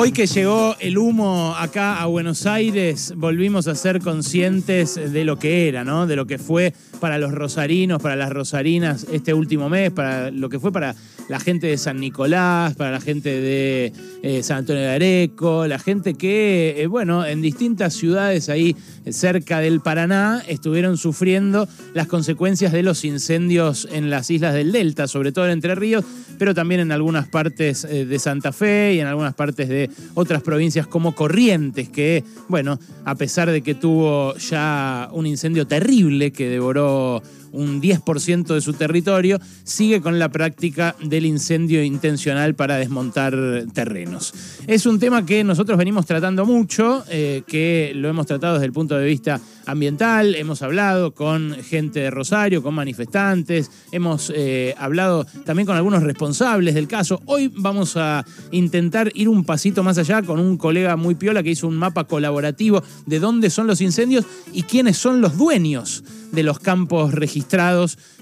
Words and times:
Hoy 0.00 0.12
que 0.12 0.26
llegó 0.26 0.76
el 0.80 0.96
humo 0.96 1.54
acá 1.54 2.00
a 2.00 2.06
Buenos 2.06 2.46
Aires, 2.46 3.12
volvimos 3.18 3.68
a 3.68 3.74
ser 3.74 4.00
conscientes 4.00 4.94
de 4.94 5.24
lo 5.24 5.38
que 5.38 5.68
era, 5.68 5.84
¿no? 5.84 6.06
De 6.06 6.16
lo 6.16 6.26
que 6.26 6.38
fue 6.38 6.72
para 7.00 7.18
los 7.18 7.32
rosarinos, 7.32 8.00
para 8.00 8.16
las 8.16 8.30
rosarinas 8.30 9.06
este 9.12 9.34
último 9.34 9.68
mes, 9.68 9.90
para 9.90 10.30
lo 10.30 10.48
que 10.48 10.58
fue 10.58 10.72
para 10.72 10.94
la 11.30 11.38
gente 11.38 11.68
de 11.68 11.78
San 11.78 12.00
Nicolás, 12.00 12.74
para 12.74 12.90
la 12.90 13.00
gente 13.00 13.40
de 13.40 13.92
eh, 14.24 14.42
San 14.42 14.58
Antonio 14.58 14.82
de 14.82 14.88
Areco, 14.88 15.68
la 15.68 15.78
gente 15.78 16.14
que, 16.14 16.74
eh, 16.76 16.88
bueno, 16.88 17.24
en 17.24 17.40
distintas 17.40 17.94
ciudades 17.94 18.48
ahí 18.48 18.74
cerca 19.08 19.60
del 19.60 19.80
Paraná 19.80 20.42
estuvieron 20.48 20.96
sufriendo 20.96 21.68
las 21.94 22.08
consecuencias 22.08 22.72
de 22.72 22.82
los 22.82 23.04
incendios 23.04 23.86
en 23.92 24.10
las 24.10 24.28
islas 24.28 24.54
del 24.54 24.72
Delta, 24.72 25.06
sobre 25.06 25.30
todo 25.30 25.44
en 25.44 25.52
Entre 25.52 25.76
Ríos, 25.76 26.04
pero 26.36 26.52
también 26.52 26.80
en 26.80 26.90
algunas 26.90 27.28
partes 27.28 27.84
eh, 27.84 28.06
de 28.06 28.18
Santa 28.18 28.50
Fe 28.50 28.94
y 28.94 28.98
en 28.98 29.06
algunas 29.06 29.34
partes 29.34 29.68
de 29.68 29.88
otras 30.14 30.42
provincias 30.42 30.88
como 30.88 31.14
Corrientes, 31.14 31.88
que, 31.90 32.24
bueno, 32.48 32.80
a 33.04 33.14
pesar 33.14 33.48
de 33.52 33.62
que 33.62 33.76
tuvo 33.76 34.34
ya 34.36 35.08
un 35.12 35.28
incendio 35.28 35.64
terrible 35.64 36.32
que 36.32 36.48
devoró 36.48 37.22
un 37.52 37.80
10% 37.80 38.54
de 38.54 38.60
su 38.60 38.72
territorio, 38.72 39.38
sigue 39.64 40.00
con 40.00 40.18
la 40.18 40.30
práctica 40.30 40.96
del 41.02 41.26
incendio 41.26 41.82
intencional 41.82 42.54
para 42.54 42.76
desmontar 42.76 43.34
terrenos. 43.72 44.34
Es 44.66 44.86
un 44.86 44.98
tema 44.98 45.24
que 45.26 45.44
nosotros 45.44 45.78
venimos 45.78 46.06
tratando 46.06 46.44
mucho, 46.44 47.04
eh, 47.08 47.42
que 47.46 47.92
lo 47.94 48.08
hemos 48.08 48.26
tratado 48.26 48.54
desde 48.54 48.66
el 48.66 48.72
punto 48.72 48.96
de 48.96 49.06
vista 49.06 49.40
ambiental, 49.66 50.34
hemos 50.34 50.62
hablado 50.62 51.12
con 51.14 51.54
gente 51.62 52.00
de 52.00 52.10
Rosario, 52.10 52.62
con 52.62 52.74
manifestantes, 52.74 53.70
hemos 53.92 54.32
eh, 54.34 54.74
hablado 54.78 55.24
también 55.44 55.66
con 55.66 55.76
algunos 55.76 56.02
responsables 56.02 56.74
del 56.74 56.88
caso. 56.88 57.20
Hoy 57.26 57.52
vamos 57.54 57.96
a 57.96 58.24
intentar 58.50 59.10
ir 59.14 59.28
un 59.28 59.44
pasito 59.44 59.82
más 59.82 59.98
allá 59.98 60.22
con 60.22 60.40
un 60.40 60.56
colega 60.56 60.96
muy 60.96 61.14
piola 61.14 61.42
que 61.42 61.50
hizo 61.50 61.68
un 61.68 61.76
mapa 61.76 62.04
colaborativo 62.04 62.82
de 63.06 63.20
dónde 63.20 63.50
son 63.50 63.66
los 63.66 63.80
incendios 63.80 64.24
y 64.52 64.64
quiénes 64.64 64.96
son 64.96 65.20
los 65.20 65.36
dueños 65.36 66.02
de 66.32 66.42
los 66.42 66.58
campos 66.58 67.12
registrados 67.12 67.39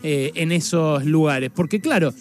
eh, 0.02 0.32
en 0.34 0.52
esos 0.52 1.04
lugares. 1.04 1.50
Porque 1.54 1.80
claro, 1.80 2.12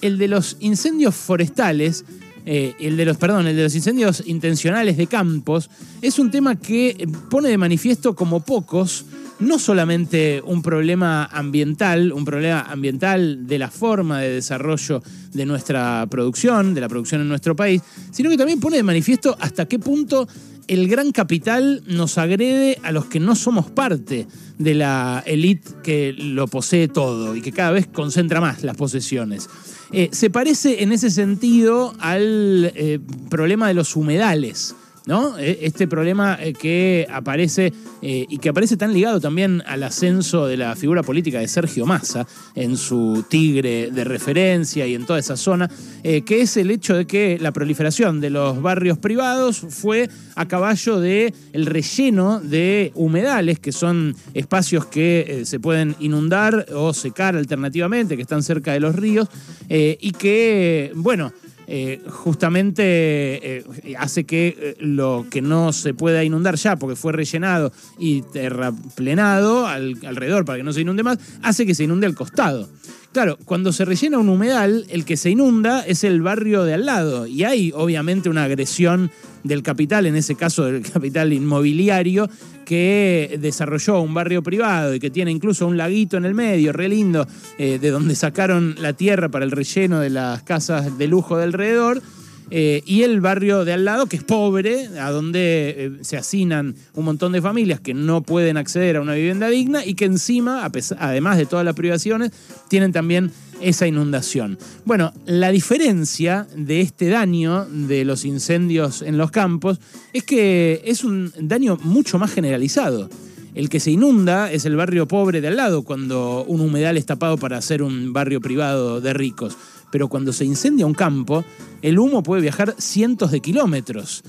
el 0.00 0.18
de 0.18 0.28
los 0.28 0.56
incendios 0.60 1.14
forestales, 1.14 2.04
eh, 2.44 2.74
el 2.78 2.96
de 2.96 3.04
los, 3.04 3.16
perdón, 3.16 3.46
el 3.46 3.56
de 3.56 3.64
los 3.64 3.74
incendios 3.74 4.22
intencionales 4.26 4.96
de 4.96 5.06
campos, 5.06 5.70
es 6.02 6.18
un 6.18 6.30
tema 6.30 6.56
que 6.56 7.08
pone 7.30 7.48
de 7.48 7.58
manifiesto 7.58 8.14
como 8.14 8.40
pocos 8.40 9.04
no 9.38 9.58
solamente 9.58 10.42
un 10.44 10.62
problema 10.62 11.26
ambiental, 11.26 12.12
un 12.12 12.24
problema 12.24 12.62
ambiental 12.62 13.46
de 13.46 13.58
la 13.58 13.70
forma 13.70 14.20
de 14.20 14.30
desarrollo 14.30 15.02
de 15.32 15.44
nuestra 15.44 16.06
producción, 16.08 16.74
de 16.74 16.80
la 16.80 16.88
producción 16.88 17.20
en 17.20 17.28
nuestro 17.28 17.54
país, 17.54 17.82
sino 18.12 18.30
que 18.30 18.38
también 18.38 18.60
pone 18.60 18.78
de 18.78 18.82
manifiesto 18.82 19.36
hasta 19.38 19.66
qué 19.66 19.78
punto 19.78 20.26
el 20.68 20.88
gran 20.88 21.12
capital 21.12 21.82
nos 21.86 22.18
agrede 22.18 22.78
a 22.82 22.92
los 22.92 23.06
que 23.06 23.20
no 23.20 23.34
somos 23.36 23.70
parte 23.70 24.26
de 24.58 24.74
la 24.74 25.22
élite 25.26 25.70
que 25.82 26.12
lo 26.12 26.46
posee 26.48 26.88
todo 26.88 27.36
y 27.36 27.42
que 27.42 27.52
cada 27.52 27.70
vez 27.70 27.86
concentra 27.86 28.40
más 28.40 28.62
las 28.62 28.76
posesiones. 28.76 29.48
Eh, 29.92 30.08
se 30.12 30.30
parece 30.30 30.82
en 30.82 30.92
ese 30.92 31.10
sentido 31.10 31.94
al 32.00 32.72
eh, 32.74 32.98
problema 33.28 33.68
de 33.68 33.74
los 33.74 33.94
humedales. 33.96 34.74
¿No? 35.06 35.38
E, 35.38 35.60
este 35.62 35.86
problema 35.86 36.36
eh, 36.40 36.52
que 36.52 37.06
aparece 37.10 37.72
eh, 38.02 38.26
y 38.28 38.38
que 38.38 38.50
aparece 38.50 38.76
tan 38.76 38.92
ligado 38.92 39.20
también 39.20 39.62
al 39.66 39.82
ascenso 39.84 40.46
de 40.46 40.56
la 40.56 40.74
figura 40.76 41.02
política 41.02 41.38
de 41.38 41.48
Sergio 41.48 41.86
Massa 41.86 42.26
en 42.54 42.76
su 42.76 43.24
tigre 43.28 43.90
de 43.92 44.04
referencia 44.04 44.86
y 44.86 44.94
en 44.94 45.06
toda 45.06 45.20
esa 45.20 45.36
zona, 45.36 45.70
eh, 46.02 46.22
que 46.22 46.42
es 46.42 46.56
el 46.56 46.70
hecho 46.70 46.96
de 46.96 47.06
que 47.06 47.38
la 47.40 47.52
proliferación 47.52 48.20
de 48.20 48.30
los 48.30 48.60
barrios 48.60 48.98
privados 48.98 49.58
fue 49.70 50.10
a 50.34 50.46
caballo 50.46 51.00
de 51.00 51.32
el 51.52 51.66
relleno 51.66 52.40
de 52.40 52.90
humedales, 52.94 53.60
que 53.60 53.72
son 53.72 54.14
espacios 54.34 54.86
que 54.86 55.42
se 55.44 55.60
pueden 55.60 55.94
inundar 56.00 56.66
o 56.74 56.92
secar 56.92 57.36
alternativamente, 57.36 58.16
que 58.16 58.22
están 58.22 58.42
cerca 58.42 58.72
de 58.72 58.80
los 58.80 58.96
ríos, 58.96 59.28
y 59.68 60.12
que, 60.12 60.92
bueno, 60.94 61.32
eh, 61.68 62.00
justamente 62.08 62.82
eh, 62.84 63.64
hace 63.98 64.24
que 64.24 64.56
eh, 64.58 64.76
lo 64.78 65.26
que 65.30 65.42
no 65.42 65.72
se 65.72 65.94
pueda 65.94 66.22
inundar 66.22 66.54
ya, 66.54 66.76
porque 66.76 66.94
fue 66.94 67.12
rellenado 67.12 67.72
y 67.98 68.22
terraplenado 68.22 69.66
alrededor 69.66 70.44
para 70.44 70.58
que 70.58 70.64
no 70.64 70.72
se 70.72 70.82
inunde 70.82 71.02
más, 71.02 71.18
hace 71.42 71.66
que 71.66 71.74
se 71.74 71.84
inunde 71.84 72.06
al 72.06 72.14
costado. 72.14 72.68
Claro, 73.16 73.38
cuando 73.46 73.72
se 73.72 73.86
rellena 73.86 74.18
un 74.18 74.28
humedal, 74.28 74.84
el 74.90 75.06
que 75.06 75.16
se 75.16 75.30
inunda 75.30 75.80
es 75.86 76.04
el 76.04 76.20
barrio 76.20 76.64
de 76.64 76.74
al 76.74 76.84
lado 76.84 77.26
y 77.26 77.44
hay 77.44 77.72
obviamente 77.74 78.28
una 78.28 78.44
agresión 78.44 79.10
del 79.42 79.62
capital, 79.62 80.04
en 80.04 80.16
ese 80.16 80.34
caso 80.34 80.66
del 80.66 80.82
capital 80.92 81.32
inmobiliario, 81.32 82.28
que 82.66 83.38
desarrolló 83.40 84.02
un 84.02 84.12
barrio 84.12 84.42
privado 84.42 84.94
y 84.94 85.00
que 85.00 85.08
tiene 85.08 85.30
incluso 85.30 85.66
un 85.66 85.78
laguito 85.78 86.18
en 86.18 86.26
el 86.26 86.34
medio, 86.34 86.74
re 86.74 86.90
lindo, 86.90 87.26
eh, 87.56 87.78
de 87.80 87.90
donde 87.90 88.14
sacaron 88.14 88.74
la 88.80 88.92
tierra 88.92 89.30
para 89.30 89.46
el 89.46 89.50
relleno 89.50 90.00
de 90.00 90.10
las 90.10 90.42
casas 90.42 90.98
de 90.98 91.06
lujo 91.08 91.38
de 91.38 91.44
alrededor. 91.44 92.02
Eh, 92.50 92.82
y 92.86 93.02
el 93.02 93.20
barrio 93.20 93.64
de 93.64 93.72
al 93.72 93.84
lado, 93.84 94.06
que 94.06 94.16
es 94.16 94.22
pobre, 94.22 94.88
a 95.00 95.10
donde 95.10 95.74
eh, 95.76 95.92
se 96.02 96.16
hacinan 96.16 96.76
un 96.94 97.04
montón 97.04 97.32
de 97.32 97.42
familias 97.42 97.80
que 97.80 97.92
no 97.92 98.22
pueden 98.22 98.56
acceder 98.56 98.96
a 98.96 99.00
una 99.00 99.14
vivienda 99.14 99.48
digna 99.48 99.84
y 99.84 99.94
que 99.94 100.04
encima, 100.04 100.70
además 100.98 101.38
de 101.38 101.46
todas 101.46 101.64
las 101.64 101.74
privaciones, 101.74 102.30
tienen 102.68 102.92
también 102.92 103.32
esa 103.60 103.86
inundación. 103.86 104.58
Bueno, 104.84 105.12
la 105.24 105.50
diferencia 105.50 106.46
de 106.54 106.82
este 106.82 107.08
daño 107.08 107.64
de 107.64 108.04
los 108.04 108.24
incendios 108.24 109.02
en 109.02 109.18
los 109.18 109.30
campos 109.30 109.80
es 110.12 110.22
que 110.22 110.82
es 110.84 111.02
un 111.02 111.32
daño 111.40 111.78
mucho 111.82 112.18
más 112.18 112.32
generalizado. 112.32 113.08
El 113.54 113.70
que 113.70 113.80
se 113.80 113.90
inunda 113.90 114.52
es 114.52 114.66
el 114.66 114.76
barrio 114.76 115.08
pobre 115.08 115.40
de 115.40 115.48
al 115.48 115.56
lado, 115.56 115.82
cuando 115.82 116.44
un 116.44 116.60
humedal 116.60 116.98
es 116.98 117.06
tapado 117.06 117.38
para 117.38 117.56
hacer 117.56 117.82
un 117.82 118.12
barrio 118.12 118.40
privado 118.40 119.00
de 119.00 119.14
ricos 119.14 119.56
pero 119.90 120.08
cuando 120.08 120.32
se 120.32 120.44
incendia 120.44 120.86
un 120.86 120.94
campo, 120.94 121.44
el 121.82 121.98
humo 121.98 122.22
puede 122.22 122.42
viajar 122.42 122.74
cientos 122.78 123.30
de 123.30 123.40
kilómetros. 123.40 124.22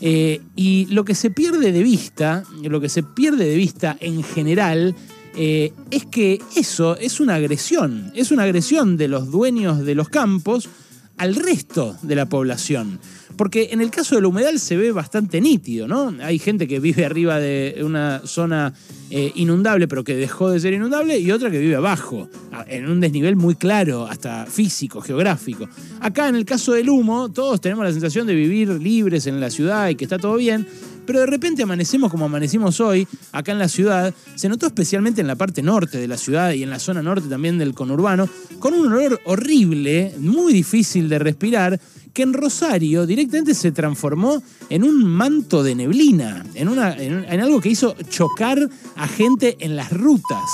Eh, 0.00 0.40
y 0.56 0.86
lo 0.90 1.04
que 1.04 1.14
se 1.14 1.30
pierde 1.30 1.72
de 1.72 1.82
vista, 1.82 2.44
lo 2.62 2.80
que 2.80 2.88
se 2.88 3.02
pierde 3.02 3.46
de 3.46 3.56
vista 3.56 3.96
en 4.00 4.22
general, 4.22 4.94
eh, 5.36 5.72
es 5.90 6.06
que 6.06 6.40
eso 6.56 6.96
es 6.96 7.20
una 7.20 7.34
agresión, 7.34 8.12
es 8.14 8.30
una 8.30 8.44
agresión 8.44 8.96
de 8.96 9.08
los 9.08 9.30
dueños 9.30 9.84
de 9.84 9.94
los 9.94 10.08
campos 10.08 10.68
al 11.16 11.34
resto 11.34 11.96
de 12.02 12.14
la 12.16 12.26
población. 12.26 12.98
Porque 13.36 13.70
en 13.72 13.80
el 13.80 13.90
caso 13.90 14.14
del 14.14 14.26
humedal 14.26 14.60
se 14.60 14.76
ve 14.76 14.92
bastante 14.92 15.40
nítido, 15.40 15.88
¿no? 15.88 16.14
Hay 16.22 16.38
gente 16.38 16.68
que 16.68 16.78
vive 16.78 17.04
arriba 17.04 17.40
de 17.40 17.80
una 17.84 18.22
zona 18.24 18.72
eh, 19.10 19.32
inundable, 19.34 19.88
pero 19.88 20.04
que 20.04 20.14
dejó 20.14 20.50
de 20.50 20.60
ser 20.60 20.72
inundable, 20.72 21.18
y 21.18 21.30
otra 21.32 21.50
que 21.50 21.58
vive 21.58 21.74
abajo, 21.74 22.28
en 22.68 22.88
un 22.88 23.00
desnivel 23.00 23.34
muy 23.36 23.56
claro, 23.56 24.06
hasta 24.06 24.46
físico, 24.46 25.00
geográfico. 25.00 25.68
Acá 26.00 26.28
en 26.28 26.36
el 26.36 26.44
caso 26.44 26.72
del 26.72 26.88
humo, 26.88 27.30
todos 27.32 27.60
tenemos 27.60 27.84
la 27.84 27.92
sensación 27.92 28.26
de 28.26 28.34
vivir 28.34 28.68
libres 28.68 29.26
en 29.26 29.40
la 29.40 29.50
ciudad 29.50 29.88
y 29.88 29.96
que 29.96 30.04
está 30.04 30.18
todo 30.18 30.36
bien, 30.36 30.66
pero 31.06 31.20
de 31.20 31.26
repente 31.26 31.62
amanecemos 31.62 32.10
como 32.10 32.24
amanecimos 32.24 32.80
hoy, 32.80 33.06
acá 33.32 33.52
en 33.52 33.58
la 33.58 33.68
ciudad, 33.68 34.14
se 34.34 34.48
notó 34.48 34.66
especialmente 34.66 35.20
en 35.20 35.26
la 35.26 35.36
parte 35.36 35.62
norte 35.62 35.98
de 35.98 36.08
la 36.08 36.16
ciudad 36.16 36.52
y 36.52 36.62
en 36.62 36.70
la 36.70 36.78
zona 36.78 37.02
norte 37.02 37.28
también 37.28 37.58
del 37.58 37.74
conurbano, 37.74 38.28
con 38.58 38.74
un 38.74 38.92
olor 38.92 39.20
horrible, 39.24 40.14
muy 40.18 40.52
difícil 40.52 41.08
de 41.08 41.18
respirar, 41.18 41.80
que 42.12 42.22
en 42.22 42.32
Rosario 42.32 43.06
directamente 43.06 43.54
se 43.54 43.72
transformó 43.72 44.42
en 44.70 44.84
un 44.84 45.04
manto 45.04 45.62
de 45.62 45.74
neblina, 45.74 46.46
en, 46.54 46.68
una, 46.68 46.96
en, 46.96 47.40
algo 47.40 47.60
que 47.60 47.70
hizo 47.70 47.96
chocar 48.08 48.70
a 48.96 49.08
gente 49.08 49.56
en 49.58 49.74
las 49.74 49.92
rutas. 49.92 50.48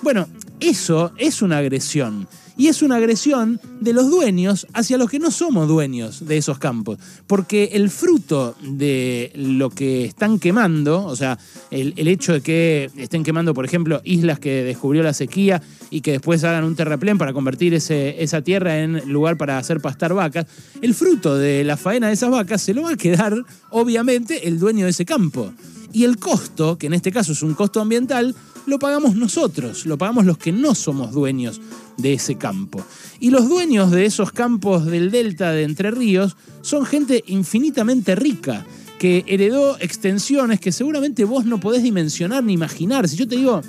Bueno, 0.00 0.26
eso 0.58 1.12
es 1.18 1.42
una 1.42 1.58
agresión. 1.58 2.26
Y 2.56 2.68
es 2.68 2.82
una 2.82 2.96
agresión 2.96 3.60
de 3.80 3.92
los 3.92 4.10
dueños 4.10 4.66
hacia 4.74 4.98
los 4.98 5.10
que 5.10 5.18
no 5.18 5.30
somos 5.30 5.68
dueños 5.68 6.26
de 6.26 6.36
esos 6.36 6.58
campos. 6.58 6.98
Porque 7.26 7.70
el 7.72 7.90
fruto 7.90 8.54
de 8.62 9.32
lo 9.34 9.70
que 9.70 10.04
están 10.04 10.38
quemando, 10.38 11.04
o 11.04 11.16
sea, 11.16 11.38
el, 11.70 12.08
hecho 12.08 12.34
de 12.34 12.40
que 12.42 12.90
estén 12.96 13.24
quemando, 13.24 13.54
por 13.54 13.64
ejemplo, 13.64 14.00
islas 14.04 14.38
que 14.38 14.62
descubrió 14.62 15.02
la 15.02 15.14
sequía 15.14 15.62
y 15.90 16.02
que 16.02 16.12
después 16.12 16.44
hagan 16.44 16.64
un 16.64 16.76
terraplén 16.76 17.18
para 17.18 17.32
convertir 17.32 17.74
esa 17.74 18.42
tierra 18.42 18.80
en 18.80 19.10
lugar 19.10 19.36
para 19.36 19.58
hacer 19.58 19.80
pastar 19.80 20.12
vacas, 20.14 20.46
el 20.82 20.94
fruto 20.94 21.36
de 21.36 21.64
la 21.64 21.76
faena 21.76 22.08
de 22.08 22.14
esas 22.14 22.30
vacas 22.30 22.62
se 22.62 22.74
lo 22.74 22.82
va 22.82 22.92
a 22.92 22.96
quedar, 22.96 23.34
obviamente, 23.70 24.46
el 24.46 24.58
dueño 24.58 24.84
de 24.84 24.90
ese 24.90 25.04
campo. 25.04 25.52
Y 25.92 26.04
el 26.04 26.16
costo, 26.16 26.78
que 26.78 26.86
en 26.86 26.94
este 26.94 27.12
caso 27.12 27.32
es 27.32 27.42
un 27.42 27.54
costo 27.54 27.80
ambiental, 27.80 28.34
lo 28.66 28.78
pagamos 28.78 29.16
nosotros, 29.16 29.86
lo 29.86 29.98
pagamos 29.98 30.26
los 30.26 30.38
que 30.38 30.52
no 30.52 30.74
somos 30.74 31.12
dueños 31.12 31.60
de 31.96 32.14
ese 32.14 32.36
campo. 32.36 32.84
Y 33.20 33.30
los 33.30 33.48
dueños 33.48 33.90
de 33.90 34.04
esos 34.04 34.32
campos 34.32 34.86
del 34.86 35.10
delta 35.10 35.52
de 35.52 35.64
Entre 35.64 35.90
Ríos 35.90 36.36
son 36.62 36.84
gente 36.84 37.22
infinitamente 37.26 38.14
rica, 38.14 38.64
que 38.98 39.24
heredó 39.26 39.76
extensiones 39.80 40.60
que 40.60 40.70
seguramente 40.70 41.24
vos 41.24 41.44
no 41.44 41.58
podés 41.58 41.82
dimensionar 41.82 42.44
ni 42.44 42.52
imaginar. 42.52 43.08
Si 43.08 43.16
yo 43.16 43.26
te 43.26 43.36
digo, 43.36 43.60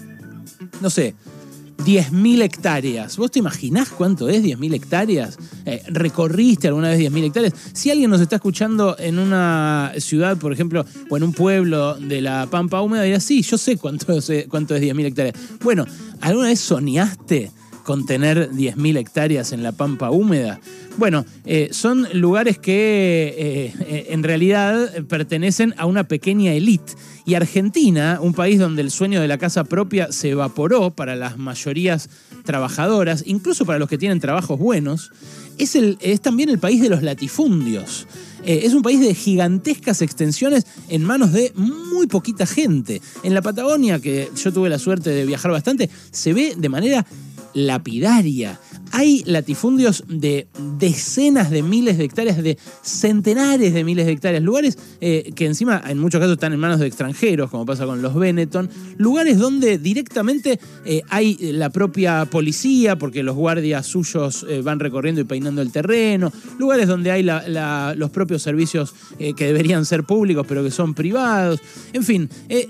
no 0.80 0.90
sé, 0.90 1.16
10.000 1.86 2.42
hectáreas. 2.42 3.18
¿Vos 3.18 3.32
te 3.32 3.40
imaginás 3.40 3.90
cuánto 3.90 4.30
es 4.30 4.44
10.000 4.44 4.74
hectáreas? 4.74 5.38
Eh, 5.66 5.84
¿Recorriste 5.88 6.68
alguna 6.68 6.90
vez 6.90 7.00
10.000 7.00 7.24
hectáreas? 7.26 7.54
Si 7.74 7.92
alguien 7.92 8.10
nos 8.10 8.22
está 8.22 8.38
escuchando 8.38 8.96
en 9.00 9.20
una 9.20 9.92
ciudad, 9.98 10.38
por 10.38 10.54
ejemplo, 10.54 10.86
o 11.10 11.18
en 11.18 11.24
un 11.24 11.34
pueblo 11.34 11.96
de 11.96 12.22
la 12.22 12.48
Pampa 12.50 12.82
Húmeda, 12.82 13.04
dirá, 13.04 13.20
sí, 13.20 13.42
yo 13.42 13.58
sé 13.58 13.78
cuánto, 13.78 14.08
cuánto 14.50 14.76
es 14.76 14.82
10.000 14.82 15.06
hectáreas. 15.06 15.36
Bueno, 15.62 15.86
¿alguna 16.22 16.48
vez 16.48 16.60
soñaste 16.60 17.52
con 17.84 18.06
tener 18.06 18.52
10.000 18.52 18.98
hectáreas 18.98 19.52
en 19.52 19.64
la 19.64 19.72
Pampa 19.72 20.10
Húmeda? 20.10 20.60
Bueno, 20.98 21.26
eh, 21.46 21.70
son 21.72 22.08
lugares 22.14 22.60
que 22.60 23.36
eh, 23.36 23.74
eh, 23.80 24.08
en 24.10 24.24
realidad 24.24 25.04
pertenecen 25.06 25.74
a 25.78 25.86
una 25.86 26.04
pequeña 26.04 26.54
élite. 26.54 26.94
Y 27.26 27.34
Argentina, 27.34 28.20
un 28.22 28.34
país 28.34 28.60
donde 28.60 28.82
el 28.82 28.92
sueño 28.92 29.22
de 29.22 29.28
la 29.28 29.38
casa 29.38 29.64
propia 29.64 30.12
se 30.12 30.30
evaporó 30.30 30.92
para 30.92 31.16
las 31.16 31.38
mayorías 31.38 32.10
trabajadoras, 32.44 33.24
incluso 33.26 33.66
para 33.66 33.80
los 33.80 33.90
que 33.90 33.98
tienen 33.98 34.20
trabajos 34.20 34.60
buenos, 34.60 35.12
es, 35.58 36.22
también 36.22 36.50
el 36.50 36.60
país 36.60 36.82
de 36.82 36.90
los 36.90 37.02
latifundios. 37.02 38.08
es 38.44 38.74
un 38.74 38.82
país 38.82 39.00
de 39.00 39.16
gigantescas 39.16 40.02
extensiones 40.02 40.66
en 40.90 41.04
manos 41.04 41.32
de 41.32 41.54
muy 41.56 42.08
poquita 42.08 42.46
gente. 42.46 43.02
En 43.24 43.34
la 43.34 43.42
Patagonia, 43.42 44.00
que 44.00 44.30
yo 44.36 44.52
tuve 44.52 44.70
la 44.70 44.80
suerte 44.80 45.12
de 45.12 45.26
viajar 45.26 45.52
bastante, 45.52 45.90
se 46.12 46.34
ve 46.34 46.54
de 46.58 46.70
manera 46.70 47.06
lapidaria. 47.56 48.58
Hay 48.96 49.24
latifundios 49.26 50.04
de 50.08 50.46
decenas 50.78 51.50
de 51.50 51.64
miles 51.64 51.98
de 51.98 52.04
hectáreas, 52.04 52.44
de 52.44 52.60
centenares 52.84 53.74
de 53.74 53.84
miles 53.84 54.06
de 54.06 54.12
hectáreas, 54.12 54.44
lugares 54.44 54.78
eh, 55.02 55.32
que 55.36 55.48
encima 55.48 55.82
en 55.88 55.98
muchos 55.98 56.20
casos 56.20 56.34
están 56.34 56.54
en 56.54 56.60
manos 56.60 56.80
de 56.80 56.86
extranjeros, 56.86 57.50
como 57.50 57.66
pasa 57.66 57.88
con 57.88 58.04
los 58.04 58.14
Benetton, 58.14 58.70
lugares 58.98 59.40
donde 59.40 59.80
directamente 59.80 60.60
eh, 60.86 61.02
hay 61.10 61.36
la 61.54 61.72
propia 61.72 62.26
policía, 62.26 62.96
porque 62.96 63.24
los 63.24 63.36
guardias 63.36 63.88
suyos 63.88 64.46
eh, 64.48 64.62
van 64.62 64.80
recorriendo 64.80 65.22
y 65.22 65.24
peinando 65.24 65.64
el 65.64 65.72
terreno, 65.72 66.32
lugares 66.60 66.88
donde 66.88 67.10
hay 67.10 67.24
los 67.24 68.12
propios 68.12 68.44
servicios 68.44 68.94
que 69.18 69.46
deberían 69.46 69.86
ser 69.86 70.04
públicos 70.04 70.46
pero 70.48 70.64
que 70.64 70.70
son 70.70 70.94
privados, 70.94 71.60
en 71.94 72.04
fin, 72.04 72.30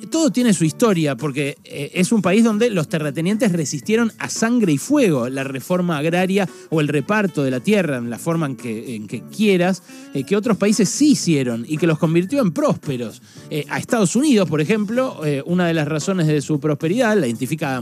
todo 0.10 0.32
tiene 0.32 0.54
su 0.54 0.64
historia, 0.64 1.18
porque 1.18 1.58
es 1.66 2.14
un 2.14 2.22
país 2.22 2.46
donde 2.46 2.70
los 2.70 2.88
terratenientes 2.88 3.52
resistieron 3.52 4.14
a 4.20 4.30
sangre 4.30 4.72
y 4.72 4.78
fuego 4.78 5.28
la 5.28 5.44
reforma 5.44 5.98
agraria 5.98 6.13
o 6.70 6.82
el 6.82 6.88
reparto 6.88 7.44
de 7.44 7.52
la 7.52 7.60
tierra 7.60 7.98
en 7.98 8.10
la 8.10 8.20
forma 8.20 8.46
en 8.46 8.56
que, 8.56 9.24
quieras, 9.36 9.84
eh, 10.14 10.24
que 10.24 10.36
otros 10.36 10.58
países 10.58 10.90
sí 10.90 11.12
hicieron 11.12 11.66
y 11.68 11.78
que 11.78 11.88
los 11.88 11.98
convirtió 11.98 12.42
en 12.42 12.52
prósperos. 12.52 13.22
Eh, 13.50 13.66
a 13.70 13.80
Estados 13.80 14.16
Unidos, 14.16 14.50
por 14.50 14.62
ejemplo, 14.62 15.26
eh, 15.26 15.42
una 15.46 15.68
de 15.68 15.74
las 15.74 15.88
razones 15.88 16.28
de 16.28 16.42
su 16.42 16.60
prosperidad, 16.60 17.18
la 17.18 17.28
identifica 17.28 17.82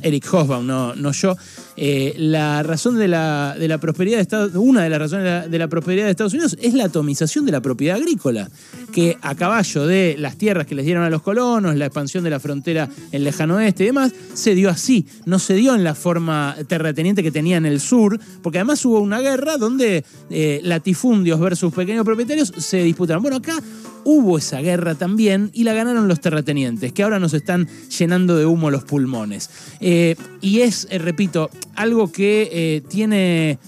Eric 0.00 0.26
Hobsbawm, 0.26 0.66
no, 0.66 0.94
no 0.94 1.12
yo, 1.12 1.36
la 1.76 2.62
razón 2.62 2.98
de 2.98 3.08
la, 3.08 3.56
de 3.58 3.68
la 3.68 3.78
prosperidad 3.78 4.16
de 4.16 4.22
Estados 4.22 4.52
una 4.54 4.82
de 4.82 4.90
las 4.90 4.98
razones 4.98 5.50
de 5.50 5.58
la, 5.58 5.68
prosperidad 5.68 6.04
de 6.04 6.10
Estados 6.10 6.34
Unidos 6.34 6.56
es 6.60 6.74
la 6.74 6.84
atomización 6.84 7.46
de 7.46 7.52
la 7.52 7.60
propiedad 7.60 7.96
agrícola, 7.96 8.50
que 8.92 9.16
a 9.22 9.34
caballo 9.34 9.86
de 9.86 10.16
las 10.18 10.36
tierras 10.36 10.66
que 10.66 10.74
les 10.74 10.84
dieron 10.84 11.02
a 11.02 11.10
los 11.10 11.22
colonos, 11.22 11.74
la 11.76 11.86
expansión 11.86 12.24
de 12.24 12.30
la 12.30 12.40
frontera 12.40 12.88
en 13.10 13.24
lejano 13.24 13.56
oeste 13.56 13.84
y 13.84 13.86
demás, 13.86 14.12
se 14.34 14.54
dio 14.54 14.70
así, 14.70 15.06
no 15.24 15.38
se 15.38 15.54
dio 15.54 15.74
en 15.74 15.84
la 15.84 15.94
forma 15.94 16.56
terrateniente 16.68 17.22
que 17.22 17.30
tenía 17.30 17.56
en 17.56 17.66
el 17.66 17.80
sur, 17.80 18.18
porque 18.42 18.58
además 18.58 18.84
hubo 18.84 19.00
una 19.00 19.20
guerra 19.20 19.56
donde 19.56 20.04
eh, 20.30 20.60
latifundios 20.64 21.40
versus 21.40 21.72
pequeños 21.72 22.04
propietarios 22.04 22.52
se 22.56 22.82
disputaron. 22.82 23.22
Bueno, 23.22 23.38
acá 23.38 23.56
hubo 24.04 24.38
esa 24.38 24.60
guerra 24.60 24.94
también 24.94 25.50
y 25.52 25.64
la 25.64 25.72
ganaron 25.72 26.08
los 26.08 26.20
terratenientes, 26.20 26.92
que 26.92 27.02
ahora 27.02 27.18
nos 27.18 27.34
están 27.34 27.68
llenando 27.98 28.36
de 28.36 28.46
humo 28.46 28.70
los 28.70 28.84
pulmones. 28.84 29.50
Eh, 29.80 30.16
y 30.40 30.60
es, 30.60 30.88
eh, 30.90 30.98
repito, 30.98 31.50
algo 31.74 32.10
que 32.10 32.82
tiene 32.88 33.58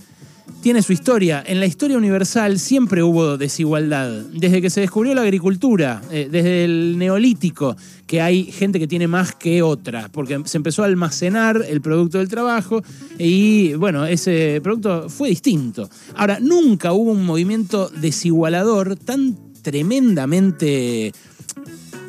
tiene 0.65 0.81
su 0.81 0.95
historia. 0.95 1.45
En 1.47 1.61
la 1.61 1.67
historia 1.67 1.99
universal 1.99 2.59
siempre 2.59 3.03
hubo 3.03 3.37
desigualdad. 3.37 4.11
Desde 4.33 4.63
que 4.63 4.71
se 4.71 4.81
descubrió 4.81 5.15
la 5.15 5.21
agricultura, 5.21 6.01
eh, 6.11 6.27
desde 6.31 6.65
el 6.65 6.97
neolítico, 6.97 7.77
que 8.07 8.23
hay 8.23 8.45
gente 8.45 8.79
que 8.79 8.87
tiene 8.87 9.07
más 9.07 9.35
que 9.35 9.61
otra, 9.61 10.09
porque 10.11 10.41
se 10.47 10.57
empezó 10.57 10.83
a 10.83 10.87
almacenar 10.87 11.63
el 11.69 11.83
producto 11.83 12.17
del 12.17 12.29
trabajo 12.29 12.83
y 13.19 13.75
bueno, 13.75 14.07
ese 14.07 14.59
producto 14.63 15.11
fue 15.11 15.29
distinto. 15.29 15.91
Ahora, 16.15 16.39
nunca 16.41 16.95
hubo 16.95 17.13
un 17.13 17.27
movimiento 17.27 17.91
desigualador 17.91 18.97
tan 18.97 19.37
tremendamente 19.65 21.13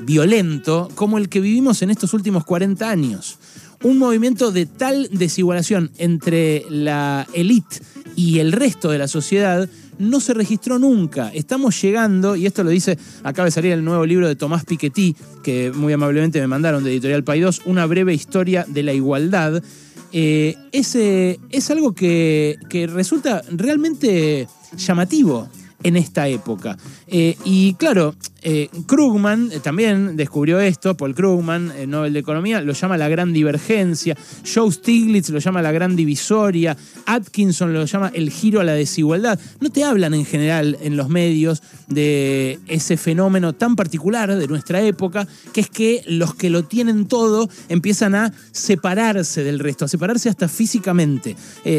violento 0.01 0.89
como 0.93 1.17
el 1.17 1.29
que 1.29 1.39
vivimos 1.39 1.81
en 1.81 1.89
estos 1.89 2.13
últimos 2.13 2.45
40 2.45 2.87
años. 2.87 3.39
Un 3.81 3.97
movimiento 3.97 4.51
de 4.51 4.67
tal 4.67 5.09
desigualación 5.11 5.91
entre 5.97 6.65
la 6.69 7.27
élite 7.33 7.77
y 8.15 8.39
el 8.39 8.51
resto 8.51 8.91
de 8.91 8.99
la 8.99 9.07
sociedad 9.07 9.67
no 9.97 10.19
se 10.19 10.33
registró 10.33 10.77
nunca. 10.79 11.29
Estamos 11.33 11.81
llegando, 11.81 12.35
y 12.35 12.45
esto 12.45 12.63
lo 12.63 12.69
dice, 12.69 12.97
acaba 13.23 13.45
de 13.45 13.51
salir 13.51 13.71
el 13.71 13.83
nuevo 13.83 14.05
libro 14.05 14.27
de 14.27 14.35
Tomás 14.35 14.65
Piketty, 14.65 15.15
que 15.43 15.71
muy 15.73 15.93
amablemente 15.93 16.39
me 16.41 16.47
mandaron 16.47 16.83
de 16.83 16.91
Editorial 16.91 17.23
Paidós, 17.23 17.61
Una 17.65 17.85
breve 17.85 18.13
historia 18.13 18.65
de 18.67 18.83
la 18.83 18.93
igualdad. 18.93 19.63
Eh, 20.11 20.55
es, 20.71 21.69
algo 21.69 21.93
que, 21.93 22.57
que 22.69 22.87
resulta 22.87 23.41
realmente 23.49 24.47
llamativo 24.77 25.49
en 25.85 25.95
esta 25.95 26.27
época. 26.27 26.77
Eh, 27.07 27.37
y 27.45 27.75
claro, 27.75 28.15
eh, 28.47 28.69
Krugman 28.85 29.49
eh, 29.51 29.59
también 29.59 30.15
descubrió 30.15 30.59
esto, 30.59 30.95
Paul 30.95 31.15
Krugman, 31.15 31.71
el 31.77 31.89
Nobel 31.89 32.13
de 32.13 32.19
Economía, 32.19 32.61
lo 32.61 32.73
llama 32.73 32.95
la 32.95 33.09
gran 33.09 33.33
divergencia, 33.33 34.15
Joe 34.53 34.71
Stiglitz 34.71 35.29
lo 35.29 35.39
llama 35.39 35.61
la 35.61 35.71
gran 35.71 35.95
divisoria, 35.95 36.77
Atkinson 37.07 37.73
lo 37.73 37.85
llama 37.85 38.11
el 38.13 38.29
giro 38.29 38.61
a 38.61 38.63
la 38.63 38.73
desigualdad. 38.73 39.39
No 39.59 39.69
te 39.71 39.83
hablan 39.83 40.13
en 40.13 40.25
general 40.25 40.77
en 40.81 40.95
los 40.95 41.09
medios 41.09 41.63
de 41.87 42.59
ese 42.67 42.97
fenómeno 42.97 43.53
tan 43.53 43.75
particular 43.75 44.35
de 44.35 44.47
nuestra 44.47 44.81
época, 44.81 45.27
que 45.51 45.61
es 45.61 45.69
que 45.69 46.03
los 46.07 46.35
que 46.35 46.49
lo 46.49 46.65
tienen 46.65 47.07
todo 47.07 47.49
empiezan 47.67 48.15
a 48.15 48.31
separarse 48.51 49.43
del 49.43 49.59
resto, 49.59 49.85
a 49.85 49.87
separarse 49.87 50.29
hasta 50.29 50.47
físicamente. 50.47 51.35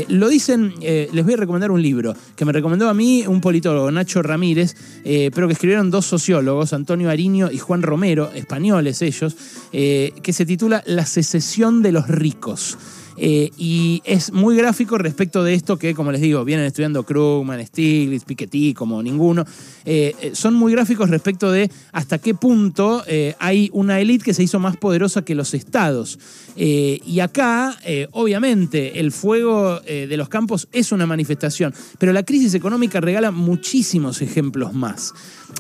lo 0.09 0.29
dicen, 0.29 0.75
les 0.81 1.25
voy 1.25 1.35
a 1.35 1.37
recomendar 1.37 1.71
un 1.71 1.81
libro 1.81 2.15
que 2.35 2.45
me 2.45 2.53
recomendó 2.53 2.89
a 2.89 2.95
mí 2.95 3.25
un 3.27 3.41
politólogo, 3.41 3.91
Nacho 3.91 4.23
Ramírez, 4.23 4.75
eh, 5.05 5.31
pero 5.35 5.47
que 5.47 5.53
escribieron 5.53 5.91
dos 5.91 6.07
sociólogos, 6.07 6.56
Antonio 6.73 7.11
Ariño 7.11 7.51
y 7.51 7.59
Juan 7.59 7.83
Romero, 7.83 8.31
españoles 8.33 9.03
ellos, 9.03 9.37
eh, 9.73 10.13
que 10.23 10.33
se 10.33 10.47
titula 10.47 10.83
La 10.87 11.07
secesión 11.07 11.83
de 11.83 11.93
los 11.93 12.09
ricos. 12.09 12.79
Eh, 13.19 13.51
y 13.57 14.03
es 14.05 14.33
muy 14.33 14.57
gráfico 14.57 14.99
respecto 14.99 15.43
de 15.43 15.55
esto 15.55 15.79
que, 15.79 15.95
como 15.95 16.13
les 16.13 16.21
digo, 16.21 16.45
vienen 16.45 16.67
estudiando 16.67 17.03
Krugman, 17.03 17.65
Stiglitz, 17.67 18.25
Piketty, 18.25 18.75
como 18.75 19.03
ninguno. 19.03 19.45
Eh, 19.85 20.15
eh, 20.21 20.31
son 20.35 20.55
muy 20.55 20.73
gráficos 20.73 21.11
respecto 21.11 21.51
de 21.51 21.71
hasta 21.93 22.19
qué 22.19 22.35
punto 22.35 23.03
hay 23.39 23.71
una 23.73 24.01
élite 24.01 24.25
que 24.25 24.35
se 24.35 24.43
hizo 24.43 24.59
más 24.59 24.77
poderosa 24.77 25.23
que 25.23 25.35
los 25.35 25.55
estados. 25.55 26.19
y 26.57 27.21
acá, 27.21 27.77
obviamente, 28.13 29.01
el 29.01 29.13
fuego 29.13 29.81
de 29.81 30.17
los 30.17 30.29
campos 30.29 30.69
es 30.73 30.93
una 30.93 31.07
manifestación, 31.07 31.75
pero 31.99 32.13
la 32.13 32.25
crisis 32.25 32.55
económica 32.55 33.01
regala 33.01 33.31
muchísimos 33.31 34.23
ejemplos 34.23 34.75
más. 34.75 35.13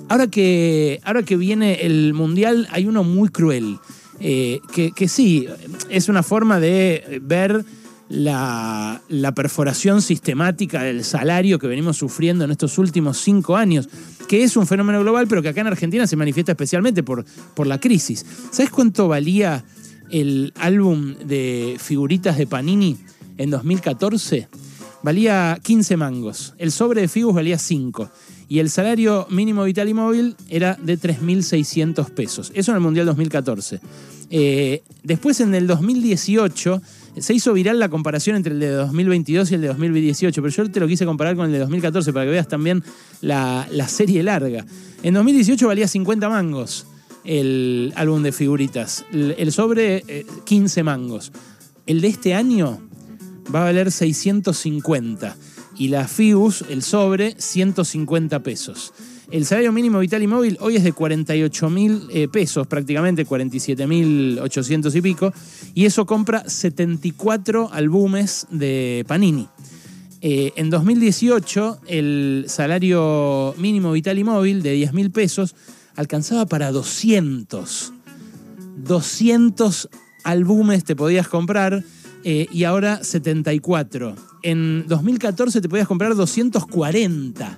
Ahora 0.08 0.26
que, 0.26 1.00
ahora 1.04 1.22
que 1.22 1.36
viene 1.36 1.86
el 1.86 2.14
Mundial, 2.14 2.68
hay 2.70 2.86
uno 2.86 3.04
muy 3.04 3.28
cruel. 3.28 3.78
Eh, 4.20 4.60
que, 4.94 5.08
sí, 5.08 5.46
es 5.90 6.08
una 6.08 6.22
forma 6.22 6.58
de 6.58 7.20
ver 7.22 7.64
la, 8.08 9.00
perforación 9.34 10.00
sistemática 10.02 10.82
del 10.82 11.04
salario 11.04 11.58
que 11.58 11.66
venimos 11.66 11.96
sufriendo 11.96 12.44
en 12.44 12.50
estos 12.50 12.78
últimos 12.78 13.18
cinco 13.18 13.56
años, 13.56 13.88
que 14.28 14.42
es 14.42 14.56
un 14.56 14.66
fenómeno 14.66 15.00
global, 15.00 15.26
pero 15.28 15.42
que 15.42 15.48
acá 15.48 15.60
en 15.60 15.66
Argentina 15.68 16.06
se 16.06 16.16
manifiesta 16.16 16.52
especialmente 16.52 17.02
por, 17.02 17.24
por 17.54 17.66
la 17.66 17.78
crisis. 17.78 18.24
¿Sabes 18.50 18.70
cuánto 18.70 19.08
valía 19.08 19.64
el 20.10 20.52
álbum 20.58 21.14
de 21.24 21.76
figuritas 21.78 22.38
de 22.38 22.46
Panini 22.46 22.96
en 23.36 23.50
2014? 23.50 24.48
Valía 25.02 25.58
15 25.62 25.96
mangos. 25.96 26.54
El 26.58 26.72
sobre 26.72 27.02
de 27.02 27.08
Figus 27.08 27.34
valía 27.34 27.58
5 27.58 28.10
y 28.48 28.60
el 28.60 28.70
salario 28.70 29.26
mínimo 29.30 29.64
vital 29.64 29.88
y 29.88 29.94
móvil 29.94 30.36
era 30.48 30.78
de 30.80 30.98
3.600 30.98 32.10
pesos. 32.10 32.52
Eso 32.54 32.72
en 32.72 32.76
el 32.76 32.82
Mundial 32.82 33.06
2014. 33.06 33.80
Eh, 34.30 34.82
después, 35.02 35.40
en 35.40 35.54
el 35.54 35.66
2018, 35.66 36.82
se 37.18 37.34
hizo 37.34 37.52
viral 37.52 37.78
la 37.78 37.88
comparación 37.88 38.36
entre 38.36 38.52
el 38.52 38.60
de 38.60 38.70
2022 38.70 39.50
y 39.50 39.54
el 39.54 39.60
de 39.62 39.68
2018, 39.68 40.42
pero 40.42 40.54
yo 40.54 40.70
te 40.70 40.80
lo 40.80 40.86
quise 40.86 41.04
comparar 41.06 41.36
con 41.36 41.46
el 41.46 41.52
de 41.52 41.58
2014 41.60 42.12
para 42.12 42.26
que 42.26 42.32
veas 42.32 42.48
también 42.48 42.82
la, 43.20 43.66
serie 43.88 44.22
larga. 44.22 44.64
En 45.02 45.14
2018 45.14 45.66
valía 45.66 45.88
50 45.88 46.28
mangos 46.28 46.86
el 47.24 47.92
álbum 47.96 48.22
de 48.22 48.30
figuritas, 48.30 49.04
el, 49.12 49.50
sobre 49.50 50.24
15 50.44 50.80
eh, 50.80 50.84
mangos. 50.84 51.32
El 51.86 52.00
de 52.00 52.08
este 52.08 52.34
año 52.34 52.80
va 53.54 53.62
a 53.62 53.64
valer 53.64 53.92
650 53.92 55.36
y 55.78 55.88
la 55.88 56.08
FIUS, 56.08 56.64
el 56.70 56.82
sobre, 56.82 57.34
150 57.38 58.40
pesos. 58.40 58.92
El 59.30 59.44
salario 59.44 59.72
mínimo 59.72 59.98
vital 59.98 60.22
y 60.22 60.28
móvil 60.28 60.56
hoy 60.60 60.76
es 60.76 60.84
de 60.84 60.92
48 60.92 61.68
mil 61.68 62.02
eh, 62.10 62.28
pesos, 62.28 62.66
prácticamente 62.66 63.24
47 63.24 63.86
mil 63.86 64.38
800 64.38 64.94
y 64.94 65.02
pico, 65.02 65.32
y 65.74 65.84
eso 65.84 66.06
compra 66.06 66.48
74 66.48 67.70
álbumes 67.72 68.46
de 68.50 69.04
Panini. 69.08 69.48
Eh, 70.22 70.52
en 70.56 70.70
2018, 70.70 71.80
el 71.88 72.44
salario 72.46 73.54
mínimo 73.58 73.92
vital 73.92 74.18
y 74.18 74.24
móvil 74.24 74.62
de 74.62 74.72
10 74.72 74.92
mil 74.92 75.10
pesos 75.10 75.56
alcanzaba 75.96 76.46
para 76.46 76.70
200. 76.70 77.92
200 78.76 79.88
álbumes 80.24 80.84
te 80.84 80.94
podías 80.94 81.28
comprar 81.28 81.82
eh, 82.28 82.48
y 82.50 82.64
ahora 82.64 83.04
74. 83.04 84.16
En 84.42 84.88
2014 84.88 85.60
te 85.60 85.68
podías 85.68 85.86
comprar 85.86 86.12
240. 86.16 87.56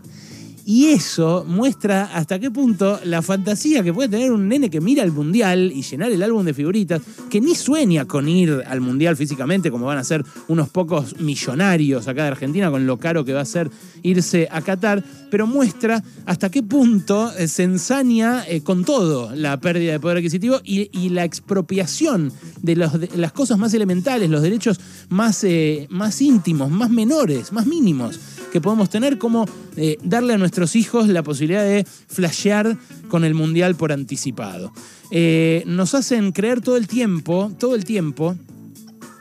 Y 0.70 0.88
eso 0.88 1.46
muestra 1.48 2.10
hasta 2.12 2.38
qué 2.38 2.50
punto 2.50 3.00
la 3.04 3.22
fantasía 3.22 3.82
que 3.82 3.90
puede 3.90 4.10
tener 4.10 4.32
un 4.32 4.48
nene 4.48 4.68
que 4.68 4.82
mira 4.82 5.02
el 5.02 5.12
mundial 5.12 5.72
y 5.74 5.80
llenar 5.80 6.12
el 6.12 6.22
álbum 6.22 6.44
de 6.44 6.52
figuritas, 6.52 7.00
que 7.30 7.40
ni 7.40 7.54
sueña 7.54 8.04
con 8.04 8.28
ir 8.28 8.62
al 8.66 8.82
mundial 8.82 9.16
físicamente, 9.16 9.70
como 9.70 9.86
van 9.86 9.96
a 9.96 10.04
ser 10.04 10.22
unos 10.46 10.68
pocos 10.68 11.18
millonarios 11.20 12.06
acá 12.06 12.24
de 12.24 12.28
Argentina, 12.28 12.70
con 12.70 12.86
lo 12.86 12.98
caro 12.98 13.24
que 13.24 13.32
va 13.32 13.40
a 13.40 13.46
ser 13.46 13.70
irse 14.02 14.46
a 14.50 14.60
Qatar, 14.60 15.02
pero 15.30 15.46
muestra 15.46 16.04
hasta 16.26 16.50
qué 16.50 16.62
punto 16.62 17.32
eh, 17.38 17.48
se 17.48 17.62
ensaña 17.62 18.44
eh, 18.46 18.60
con 18.60 18.84
todo 18.84 19.34
la 19.34 19.58
pérdida 19.60 19.92
de 19.92 20.00
poder 20.00 20.18
adquisitivo 20.18 20.60
y, 20.62 21.08
la 21.08 21.24
expropiación 21.24 22.30
de, 22.60 22.76
las 22.76 23.32
cosas 23.32 23.56
más 23.56 23.72
elementales, 23.72 24.28
los 24.28 24.42
derechos 24.42 24.78
más, 25.08 25.42
eh, 25.44 25.86
más 25.88 26.20
íntimos, 26.20 26.70
más 26.70 26.90
menores, 26.90 27.52
más 27.54 27.64
mínimos 27.64 28.20
que 28.52 28.60
podemos 28.60 28.90
tener, 28.90 29.18
como 29.18 29.46
eh, 29.76 29.98
darle 30.02 30.34
a 30.34 30.38
nuestros 30.38 30.76
hijos 30.76 31.08
la 31.08 31.22
posibilidad 31.22 31.64
de 31.64 31.84
flashear 31.84 32.76
con 33.08 33.24
el 33.24 33.34
mundial 33.34 33.74
por 33.74 33.92
anticipado. 33.92 34.72
Eh, 35.10 35.62
nos 35.66 35.94
hacen 35.94 36.32
creer 36.32 36.60
todo 36.60 36.76
el 36.76 36.86
tiempo, 36.86 37.50
todo 37.58 37.74
el 37.74 37.84
tiempo, 37.84 38.36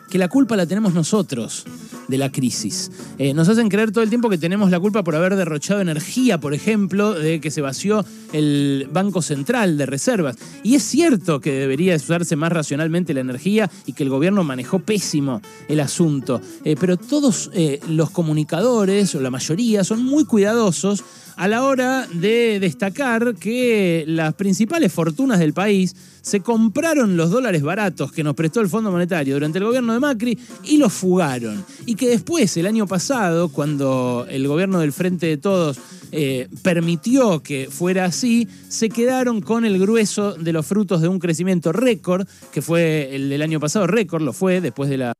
que 0.09 0.17
la 0.17 0.27
culpa 0.27 0.55
la 0.55 0.65
tenemos 0.65 0.93
nosotros 0.93 1.65
de 2.07 2.17
la 2.17 2.31
crisis. 2.31 2.91
Eh, 3.17 3.33
nos 3.33 3.49
hacen 3.49 3.69
creer 3.69 3.91
todo 3.91 4.03
el 4.03 4.09
tiempo 4.09 4.29
que 4.29 4.37
tenemos 4.37 4.71
la 4.71 4.79
culpa 4.79 5.03
por 5.03 5.15
haber 5.15 5.35
derrochado 5.35 5.81
energía, 5.81 6.39
por 6.39 6.53
ejemplo, 6.53 7.13
de 7.13 7.41
que 7.41 7.51
se 7.51 7.61
vació 7.61 8.05
el 8.33 8.87
Banco 8.91 9.21
Central 9.21 9.77
de 9.77 9.85
Reservas. 9.85 10.37
Y 10.63 10.75
es 10.75 10.83
cierto 10.83 11.39
que 11.41 11.51
debería 11.51 11.95
usarse 11.95 12.35
más 12.35 12.51
racionalmente 12.51 13.13
la 13.13 13.21
energía 13.21 13.69
y 13.85 13.93
que 13.93 14.03
el 14.03 14.09
gobierno 14.09 14.43
manejó 14.43 14.79
pésimo 14.79 15.41
el 15.67 15.79
asunto. 15.79 16.41
Eh, 16.63 16.75
pero 16.79 16.97
todos 16.97 17.49
eh, 17.53 17.79
los 17.89 18.09
comunicadores, 18.09 19.13
o 19.15 19.21
la 19.21 19.31
mayoría, 19.31 19.83
son 19.83 20.03
muy 20.03 20.25
cuidadosos 20.25 21.03
a 21.35 21.47
la 21.47 21.63
hora 21.63 22.07
de 22.11 22.59
destacar 22.59 23.35
que 23.35 24.03
las 24.07 24.33
principales 24.33 24.91
fortunas 24.91 25.37
del 25.37 25.53
país 25.53 25.95
se 26.27 26.41
compraron 26.41 27.15
los 27.15 27.31
dólares 27.31 27.61
baratos 27.61 28.11
que 28.11 28.21
nos 28.21 28.35
prestó 28.35 28.59
el 28.59 28.67
Fondo 28.67 28.91
Monetario 28.91 29.35
durante 29.35 29.59
el 29.59 29.63
gobierno 29.63 29.93
de 29.93 30.01
Macri 30.01 30.37
y 30.65 30.75
los 30.75 30.91
fugaron. 30.91 31.63
Y 31.85 31.95
que 31.95 32.09
después, 32.09 32.57
el 32.57 32.67
año 32.67 32.85
pasado, 32.85 33.47
cuando 33.47 34.27
el 34.29 34.45
gobierno 34.45 34.81
del 34.81 34.91
Frente 34.91 35.27
de 35.27 35.37
Todos 35.37 35.79
eh, 36.11 36.49
permitió 36.63 37.41
que 37.41 37.69
fuera 37.71 38.03
así, 38.03 38.45
se 38.67 38.89
quedaron 38.89 39.39
con 39.39 39.63
el 39.63 39.79
grueso 39.79 40.33
de 40.33 40.51
los 40.51 40.65
frutos 40.65 41.01
de 41.01 41.07
un 41.07 41.19
crecimiento 41.19 41.71
récord, 41.71 42.27
que 42.51 42.61
fue 42.61 43.15
el 43.15 43.29
del 43.29 43.41
año 43.41 43.61
pasado, 43.61 43.87
récord 43.87 44.21
lo 44.21 44.33
fue 44.33 44.59
después 44.59 44.89
de 44.89 44.97
la 44.97 45.13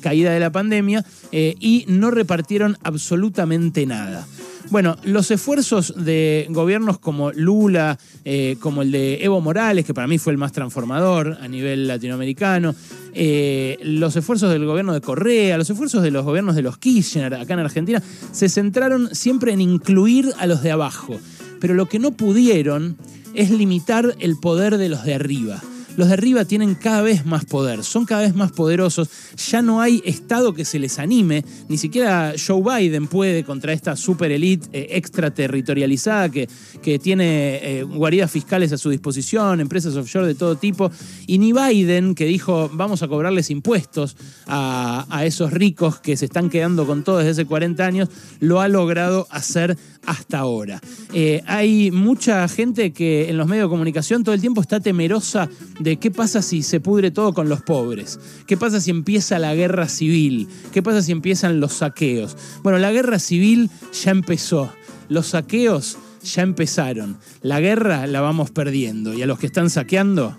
caída 0.00 0.32
de 0.32 0.40
la 0.40 0.50
pandemia, 0.50 1.04
eh, 1.32 1.54
y 1.60 1.84
no 1.86 2.10
repartieron 2.10 2.78
absolutamente 2.82 3.84
nada. 3.84 4.26
Bueno, 4.74 4.96
los 5.04 5.30
esfuerzos 5.30 5.94
de 5.96 6.48
gobiernos 6.50 6.98
como 6.98 7.30
Lula, 7.30 7.96
eh, 8.24 8.56
como 8.58 8.82
el 8.82 8.90
de 8.90 9.22
Evo 9.22 9.40
Morales, 9.40 9.84
que 9.84 9.94
para 9.94 10.08
mí 10.08 10.18
fue 10.18 10.32
el 10.32 10.36
más 10.36 10.50
transformador 10.50 11.38
a 11.40 11.46
nivel 11.46 11.86
latinoamericano, 11.86 12.74
eh, 13.12 13.78
los 13.84 14.16
esfuerzos 14.16 14.50
del 14.50 14.66
gobierno 14.66 14.92
de 14.92 15.00
Correa, 15.00 15.56
los 15.58 15.70
esfuerzos 15.70 16.02
de 16.02 16.10
los 16.10 16.24
gobiernos 16.24 16.56
de 16.56 16.62
los 16.62 16.76
Kirchner 16.76 17.34
acá 17.34 17.54
en 17.54 17.60
Argentina, 17.60 18.02
se 18.32 18.48
centraron 18.48 19.14
siempre 19.14 19.52
en 19.52 19.60
incluir 19.60 20.32
a 20.40 20.46
los 20.48 20.60
de 20.64 20.72
abajo. 20.72 21.20
Pero 21.60 21.74
lo 21.74 21.86
que 21.86 22.00
no 22.00 22.10
pudieron 22.10 22.96
es 23.32 23.52
limitar 23.52 24.16
el 24.18 24.40
poder 24.40 24.76
de 24.76 24.88
los 24.88 25.04
de 25.04 25.14
arriba 25.14 25.62
los 25.96 26.08
de 26.08 26.14
arriba 26.14 26.44
tienen 26.44 26.74
cada 26.74 27.02
vez 27.02 27.24
más 27.24 27.44
poder, 27.44 27.84
son 27.84 28.04
cada 28.04 28.22
vez 28.22 28.34
más 28.34 28.52
poderosos, 28.52 29.08
ya 29.48 29.62
no 29.62 29.80
hay 29.80 30.02
Estado 30.04 30.54
que 30.54 30.64
se 30.64 30.78
les 30.78 30.98
anime, 30.98 31.44
ni 31.68 31.78
siquiera 31.78 32.34
Joe 32.44 32.62
Biden 32.62 33.06
puede 33.06 33.44
contra 33.44 33.72
esta 33.72 33.96
super 33.96 34.30
elite 34.30 34.68
eh, 34.72 34.88
extraterritorializada 34.92 36.28
que, 36.28 36.48
que 36.82 36.98
tiene 36.98 37.60
eh, 37.62 37.82
guaridas 37.82 38.30
fiscales 38.30 38.72
a 38.72 38.78
su 38.78 38.90
disposición, 38.90 39.60
empresas 39.60 39.96
offshore 39.96 40.26
de 40.26 40.34
todo 40.34 40.56
tipo, 40.56 40.90
y 41.26 41.38
ni 41.38 41.52
Biden 41.52 42.14
que 42.14 42.24
dijo 42.26 42.70
vamos 42.72 43.02
a 43.02 43.08
cobrarles 43.08 43.50
impuestos 43.50 44.16
a, 44.46 45.06
esos 45.24 45.52
ricos 45.52 46.00
que 46.00 46.16
se 46.16 46.26
están 46.26 46.50
quedando 46.50 46.86
con 46.86 47.02
todo 47.02 47.18
desde 47.18 47.30
hace 47.30 47.44
40 47.46 47.84
años, 47.84 48.08
lo 48.40 48.60
ha 48.60 48.68
logrado 48.68 49.26
hacer 49.30 49.78
hasta 50.06 50.38
ahora. 50.38 50.80
Eh, 51.12 51.42
hay 51.46 51.90
mucha 51.90 52.46
gente 52.48 52.92
que 52.92 53.28
en 53.30 53.36
los 53.36 53.46
medios 53.46 53.66
de 53.66 53.70
comunicación 53.70 54.24
todo 54.24 54.34
el 54.34 54.40
tiempo 54.40 54.60
está 54.60 54.80
temerosa 54.80 55.48
de 55.80 55.96
qué 55.96 56.10
pasa 56.10 56.42
si 56.42 56.62
se 56.62 56.80
pudre 56.80 57.10
todo 57.10 57.32
con 57.32 57.48
los 57.48 57.62
pobres, 57.62 58.18
qué 58.46 58.56
pasa 58.56 58.80
si 58.80 58.90
empieza 58.90 59.38
la 59.38 59.54
guerra 59.54 59.88
civil, 59.88 60.48
qué 60.72 60.82
pasa 60.82 61.02
si 61.02 61.12
empiezan 61.12 61.60
los 61.60 61.74
saqueos. 61.74 62.36
Bueno, 62.62 62.78
la 62.78 62.92
guerra 62.92 63.18
civil 63.18 63.70
ya 63.92 64.10
empezó, 64.10 64.72
los 65.08 65.28
saqueos 65.28 65.98
ya 66.22 66.42
empezaron, 66.42 67.18
la 67.42 67.60
guerra 67.60 68.06
la 68.06 68.20
vamos 68.20 68.50
perdiendo 68.50 69.14
y 69.14 69.22
a 69.22 69.26
los 69.26 69.38
que 69.38 69.46
están 69.46 69.70
saqueando 69.70 70.36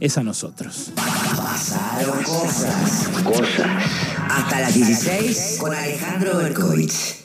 es 0.00 0.16
a 0.16 0.22
nosotros. 0.22 0.92
Pasaron 0.96 2.22
cosas, 2.22 3.08
cosas. 3.22 3.84
Hasta 4.30 4.60
las 4.60 4.74
16 4.74 5.56
con 5.60 5.74
Alejandro 5.74 6.38
Berkovich. 6.38 7.19